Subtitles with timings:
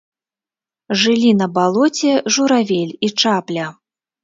[1.01, 3.71] Жылі на балоце журавель і чапля.